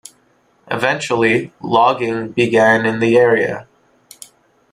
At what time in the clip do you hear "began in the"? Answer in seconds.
2.31-3.19